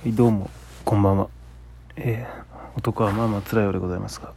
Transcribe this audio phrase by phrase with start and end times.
[0.00, 0.48] はいどうも
[0.84, 1.28] こんばんは。
[1.96, 4.32] えー、男はまあまあ辛いようでございますが。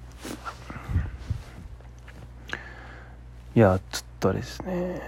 [3.53, 5.00] いやちょっとあれですね。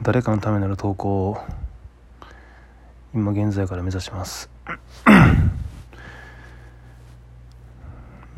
[0.00, 1.38] 誰かのためなる投稿を
[3.14, 4.48] 今現在から目指します。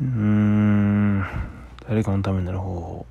[0.01, 1.25] うん
[1.87, 3.05] 誰かのためになる方法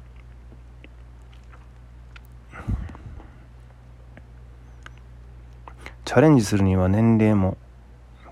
[6.12, 7.56] チャレンジするには年齢も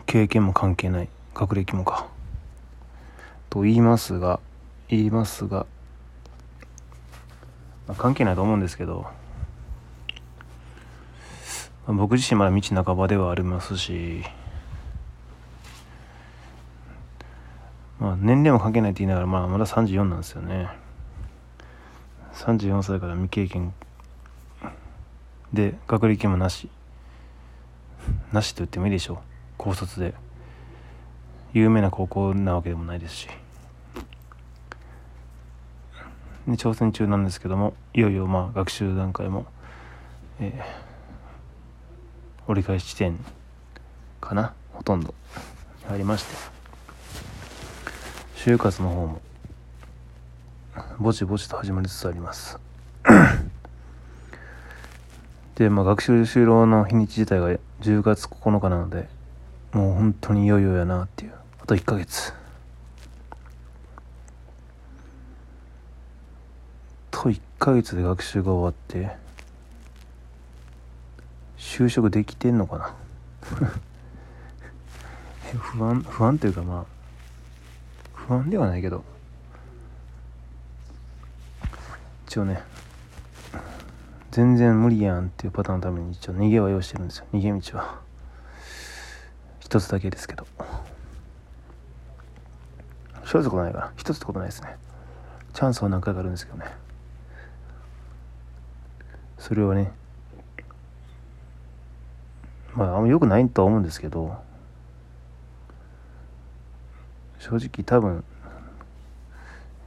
[0.05, 2.09] 経験も関係ない学歴もか。
[3.49, 4.39] と言いますが
[4.89, 5.65] 言いますが、
[7.89, 9.07] まあ、関係ないと思うんですけど、
[11.87, 14.25] まあ、僕自身まだ道半ばではありますし
[17.99, 20.69] まあ年齢も関係ないって言いながら、まあ、まだ34なんですよね。
[22.35, 23.73] 34歳から未経験
[25.55, 26.69] で学歴もなし。
[28.33, 29.19] なしと言ってもいいでしょう。
[29.57, 30.15] 高卒で。
[31.53, 33.29] 有名な高校なわけでもないですし。
[36.47, 39.47] で挑戦中なんですけどもいよいよまあ学習段階も、
[40.41, 43.19] えー、折り返し地点
[44.21, 45.15] かなほとんど
[45.87, 46.61] 入りまして。
[48.37, 49.21] 就活の方も
[50.99, 52.59] ぼちぼちと始まりつつあります。
[55.61, 57.51] で、まあ、学習終了の日にち自体が
[57.83, 59.11] 10月9日なので
[59.73, 61.33] もう本当にいよいよやなっていう。
[61.63, 62.33] あと1ヶ月。
[67.11, 69.15] と1ヶ月で学習が終わって
[71.59, 72.95] 就職できてんのかな？
[75.61, 76.85] 不安不安というかまあ
[78.15, 79.05] 不安ではないけど。
[82.27, 82.63] 一応ね
[84.31, 87.27] 全然無理やんっていうパターンのために一応逃げは用意してるんですよ。
[87.33, 88.01] 逃げ道は。
[89.59, 90.47] 一つだけですけど。
[93.25, 94.77] 一つことないかな一つってことないですね。
[95.53, 96.67] チャンスは何回かあるんですけどね。
[99.39, 99.93] それはね
[102.75, 104.37] まああんまよくないとは思うんですけど。
[107.41, 108.23] 正直多分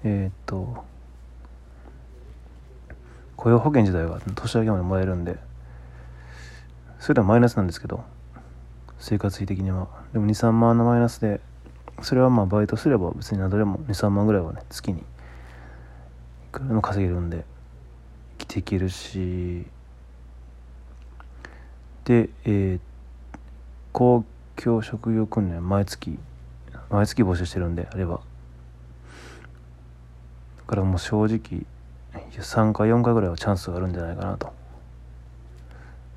[0.03, 0.83] えー、っと
[3.43, 5.35] 雇用保険自体が年明けまでもらえるんで
[6.97, 8.05] それではマイナスなんですけど
[8.99, 9.89] 生活費的には。
[10.13, 11.41] でも23万のマイナスで
[12.01, 15.03] それはまあバイトすれば別に何どれも23万ぐらいはね月にい
[16.53, 17.43] くらでも稼げるんで
[18.39, 19.65] 生きていけるし。
[22.05, 22.79] でえー、
[23.91, 24.23] 公
[24.55, 26.17] 共職業訓練毎月
[26.89, 28.21] 毎月募集してるんであれば。
[30.59, 31.65] だからもう正直
[32.41, 34.51] 3回4回ぐらいはチャンスがあるんじゃないかなと。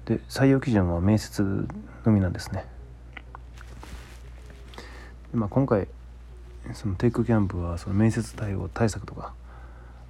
[0.06, 1.68] で採用基準は面接
[2.04, 2.64] のみなんですね。
[5.32, 5.88] まあ、今回
[6.72, 9.34] そのテイクキャンプはその面接対応対策とか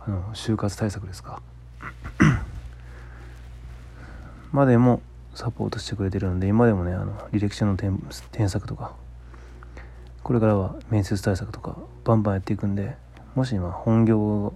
[0.06, 1.40] あの就活対策ですか。
[4.52, 5.02] までも
[5.34, 7.98] サポートしてくれてるので今でもねあの履歴書の添
[8.32, 8.94] 添削とか
[10.22, 12.96] これからは面接対策とかバンバンやっていくんで
[13.34, 14.54] もし今本業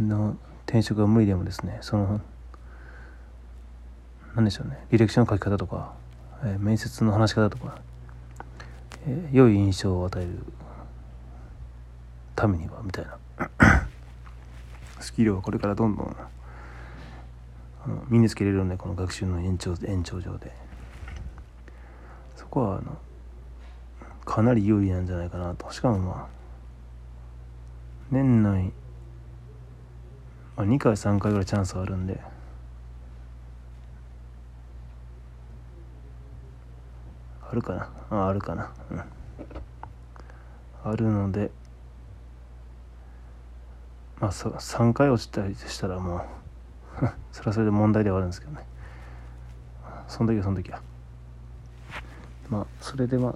[0.00, 2.20] の転職が無理でもですねその
[4.34, 5.94] 何でしょうね履歴書の書き方とか、
[6.42, 7.80] えー、面接の話し方とか、
[9.06, 10.44] えー、良い印象を与える
[12.34, 13.18] ためにはみたいな。
[15.00, 16.16] スキルはこれからどんどん
[17.84, 20.52] あの身につけれるんでこの学習の延長延長上で。
[22.36, 22.98] そこはあの
[24.24, 25.70] かなり有利なんじゃないかなと。
[25.72, 26.26] しかもまあ
[28.10, 28.72] 年内
[30.56, 32.20] まあ、2回3回ぐらいチャンスあるんで。
[37.50, 37.88] あるかな？
[38.10, 38.72] ああるかな？
[38.90, 39.02] うん。
[40.84, 41.50] あるので
[44.20, 46.22] まあそ3回落ちたりしたらもう
[47.32, 48.66] それはそれで問題ではあるんですけどね。
[50.08, 50.80] その時はその時は。
[52.50, 53.34] まあそれでまあ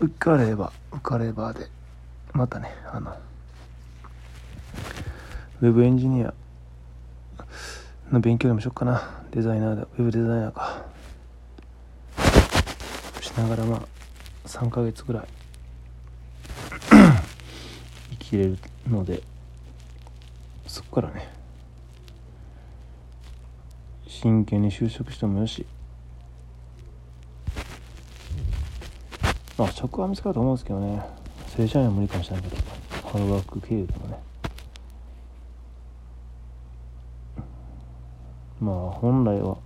[0.00, 1.68] 受かれば受かればで
[2.32, 3.16] またねあの
[5.62, 6.34] ウェブエンジニア
[8.12, 9.22] の勉強でもしよっかな。
[9.32, 10.84] デザイナーでウェブデザイナーか。
[13.20, 13.80] しながらまあ
[14.46, 15.26] 3ヶ月ぐらい。
[18.10, 18.58] 生きれる
[18.88, 19.22] ので
[20.66, 21.28] そこからね。
[24.06, 25.66] 真剣に就職してもよし。
[29.58, 31.02] まあ職は見つかると思うんですけどね。
[31.56, 32.62] 正社員は無理かもしれないけど
[33.08, 34.18] ハローワーク経由でもね。
[38.66, 39.58] まあ本来は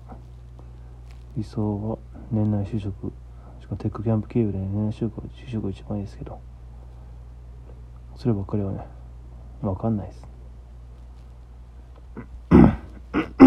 [1.34, 1.96] 理想は
[2.30, 3.10] 年内就職
[3.58, 6.38] しかもテックキャンプ経由で年内就職就職が一番いいですけど
[8.14, 8.80] そればっかりはね
[9.62, 10.26] 分かんないです。
[12.50, 12.54] う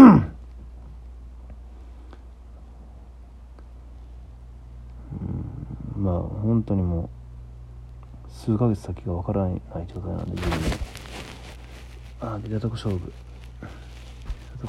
[0.00, 0.32] ん。
[5.96, 7.08] まあ本当にも
[8.28, 10.76] う数ヶ月先が分からない状態なんで自分で。
[12.20, 13.12] ああ出たとこ勝負。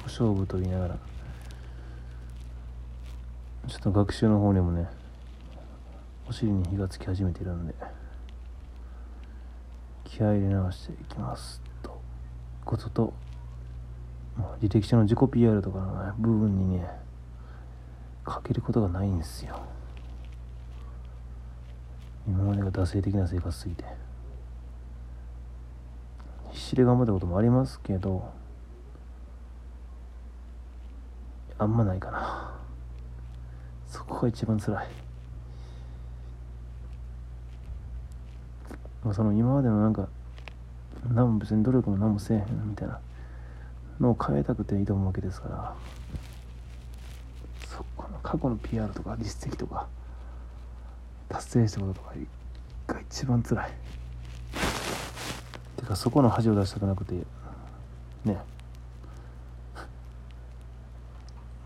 [0.04, 0.98] 勝負と言いながら。
[3.68, 4.88] ちょっと学習の方にもね
[6.30, 7.74] お尻に火がつき始めているので
[10.04, 12.00] 気合入れ直していきますと。
[12.64, 13.14] ことと
[14.62, 16.88] 履歴書の自己 PR とかの、ね、部分にね
[18.24, 19.60] かけることがないんですよ。
[22.28, 23.84] 今までが惰性的な生活すぎて。
[26.52, 28.32] 必死で頑張ったこともありますけど
[31.58, 32.52] あんまないかな。
[33.88, 34.88] そこが一番辛い。
[39.14, 40.08] その今までのなんか
[41.14, 43.00] 何も別に努力も何もせえへんみたいな
[44.00, 45.76] のを変えたくて挑むわけですから
[47.68, 49.88] そこの過去の PR とか実績とか
[51.30, 52.14] 達成したこととか
[52.88, 53.72] が一番辛い。
[55.78, 57.14] てかそこの恥を出したくなくて
[58.26, 58.38] ね。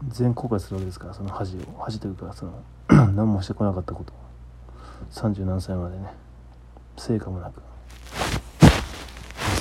[0.08, 2.64] 全後悔するわけですからその恥を恥というかその
[3.14, 4.14] 何もしてこなかったこと。
[5.12, 6.08] 30何歳までね。
[6.98, 7.62] 成果もなく。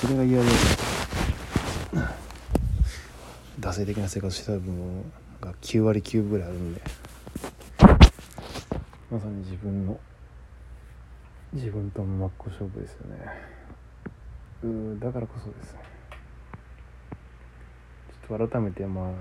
[0.00, 0.48] それが嫌で
[3.60, 6.80] 惰性的な生活してた部分が9割9分ぐらいあるんで。
[9.10, 9.98] まさに自分の
[11.52, 13.18] 自分と真っ向勝負ですよね。
[14.62, 15.80] うだからこそですね。
[18.28, 19.12] ちょっと改めてまあ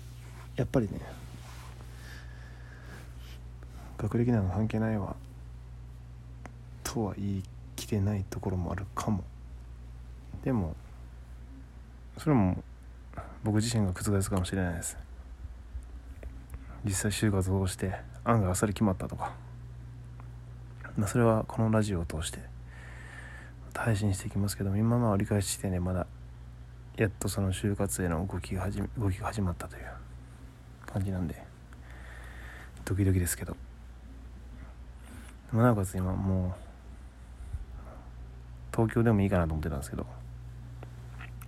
[0.56, 1.00] やっぱりね
[3.98, 5.16] 学歴なんか関係ないわ。
[6.84, 7.44] とは言い
[7.92, 9.22] 切れないところもあるかも。
[10.46, 10.76] でも
[12.18, 12.64] それも
[13.44, 14.98] 僕自身が覆すかもしれないです。
[16.86, 17.94] 実際就活をして
[18.24, 19.34] 案があっさり決まったとか、
[20.96, 22.40] ま、それはこのラジオを通して
[23.76, 26.08] 配信していきますけども今の折り返し地点でまだ
[26.96, 29.84] やっとその就活への動きが始動きが始まったという
[30.86, 31.36] 感じなんで
[32.86, 33.58] ドキドキですけど。
[35.54, 36.71] なおかつ今もう
[38.74, 40.06] 東京でもいいかなと思ってたんですけど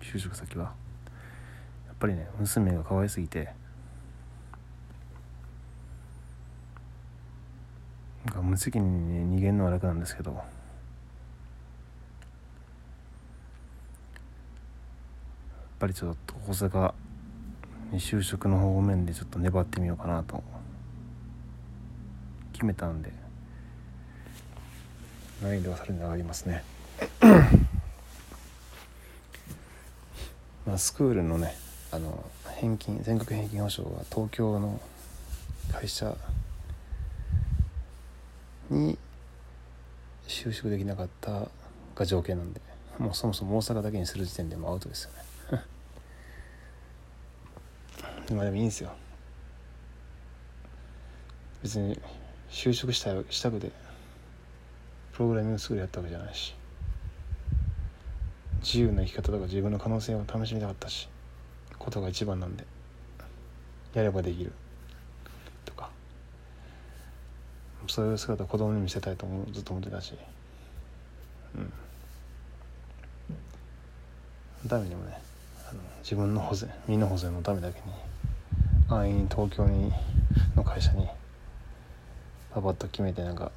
[0.01, 0.73] 就職先は。
[1.87, 3.49] やっぱりね娘が可愛すぎて
[8.41, 10.41] 無責任に逃げるのは楽なんですけどやっ
[15.79, 16.93] ぱりちょっと大阪
[17.91, 20.43] に就職の方面でちょっと粘ってみようかなと
[22.53, 23.11] 決めたんで
[25.41, 26.72] 難易度はさらに上がりますね。
[30.65, 31.55] まあスクールのね
[31.91, 32.23] あの
[32.59, 34.79] 返金全額返金保証は東京の
[35.71, 36.15] 会社
[38.69, 38.97] に
[40.27, 41.47] 就職できなかった
[41.95, 42.61] が条件なんで
[42.97, 45.63] もうそもそも大阪だけにする時点でもアウトですよね。
[48.35, 48.91] まあでもいいんですよ。
[51.61, 51.99] 別に
[52.49, 53.71] 就職したしたくて
[55.11, 56.55] プログラミングスクールやったわけじゃないし。
[58.63, 61.09] 自由な生き方とか自分の可能性を試しみたかったし
[61.77, 62.65] ことが一番なんで
[63.93, 64.51] やればできる。
[65.65, 65.89] とか。
[67.87, 70.15] そういう姿を子供に見せたいと思ずっと思ってたし。
[71.55, 71.73] うん。
[74.67, 75.21] ためにもね
[75.69, 77.85] あの自分の保全身の保全のためだけに
[78.87, 79.91] 安易に東京に
[80.55, 81.07] の会社に
[82.53, 83.51] パパッと決めてなんか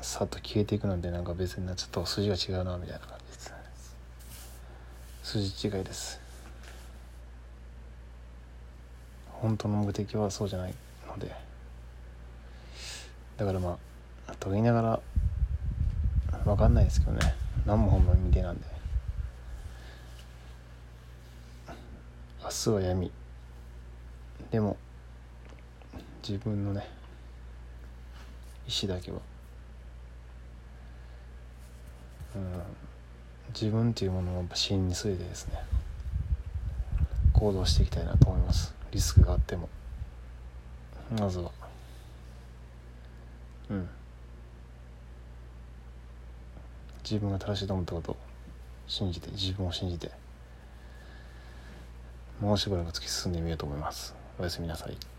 [0.00, 3.63] さっと消えていくなんてなんか別になちょっと筋が違うなみたいな感じです。
[5.24, 6.20] 筋違いです。
[9.32, 10.74] 本当の目的はそうじゃない
[11.08, 11.34] ので。
[13.38, 13.78] だからま
[14.26, 15.00] あと言いながら
[16.44, 17.34] 分かんないですけどね。
[17.64, 18.64] 何も本番見てなんで。
[22.42, 23.10] 明日は闇。
[24.50, 24.76] でも
[26.22, 26.86] 自分のね
[28.68, 29.18] 意思だけは。
[32.36, 32.93] うん。
[33.54, 35.58] 自分っていうものを芯に据えてですね
[37.32, 38.74] 行動していきたいなと思います。
[38.90, 39.68] リスクがあっても。
[41.18, 41.50] まずは。
[43.70, 43.88] うん。
[47.02, 48.16] 自分が正しいと思ったことを
[48.86, 50.10] 信じて自分を信じて
[52.40, 54.14] もうしばらく突き進んでみようと思います。
[54.38, 55.13] おやすみなさい。